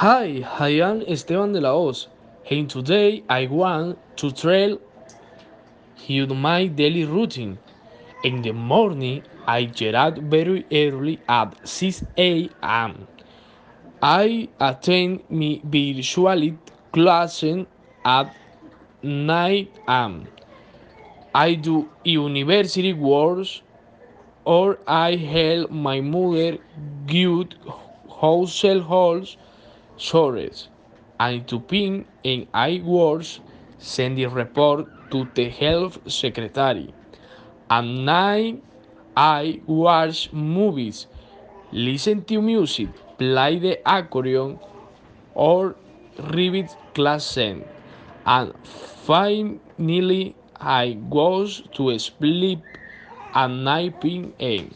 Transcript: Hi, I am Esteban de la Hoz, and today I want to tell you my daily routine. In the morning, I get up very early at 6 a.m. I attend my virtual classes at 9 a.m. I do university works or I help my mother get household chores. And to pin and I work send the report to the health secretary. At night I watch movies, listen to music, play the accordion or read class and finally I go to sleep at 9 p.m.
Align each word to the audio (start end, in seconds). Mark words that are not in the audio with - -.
Hi, 0.00 0.46
I 0.60 0.78
am 0.78 1.02
Esteban 1.08 1.52
de 1.52 1.60
la 1.60 1.72
Hoz, 1.74 2.06
and 2.48 2.70
today 2.70 3.24
I 3.28 3.48
want 3.48 3.98
to 4.18 4.30
tell 4.30 4.78
you 6.06 6.26
my 6.28 6.68
daily 6.68 7.04
routine. 7.04 7.58
In 8.22 8.42
the 8.42 8.52
morning, 8.52 9.24
I 9.44 9.64
get 9.64 9.96
up 9.96 10.18
very 10.18 10.64
early 10.70 11.18
at 11.28 11.68
6 11.68 12.04
a.m. 12.16 13.08
I 14.00 14.48
attend 14.60 15.24
my 15.30 15.60
virtual 15.64 16.52
classes 16.92 17.66
at 18.04 18.32
9 19.02 19.68
a.m. 19.88 20.28
I 21.34 21.54
do 21.54 21.88
university 22.04 22.92
works 22.92 23.62
or 24.44 24.78
I 24.86 25.16
help 25.16 25.72
my 25.72 26.00
mother 26.00 26.58
get 27.06 27.56
household 28.20 28.86
chores. 28.86 29.36
And 31.20 31.46
to 31.48 31.58
pin 31.60 32.06
and 32.24 32.46
I 32.54 32.80
work 32.84 33.24
send 33.78 34.16
the 34.18 34.26
report 34.26 34.86
to 35.10 35.28
the 35.34 35.48
health 35.50 35.98
secretary. 36.10 36.94
At 37.70 37.84
night 37.84 38.62
I 39.16 39.60
watch 39.66 40.32
movies, 40.32 41.06
listen 41.72 42.24
to 42.24 42.40
music, 42.40 42.88
play 43.18 43.58
the 43.58 43.78
accordion 43.84 44.60
or 45.34 45.74
read 46.32 46.68
class 46.94 47.36
and 47.36 47.64
finally 48.64 50.34
I 50.60 50.96
go 51.10 51.46
to 51.46 51.98
sleep 51.98 52.60
at 53.34 53.48
9 53.50 53.92
p.m. 54.00 54.70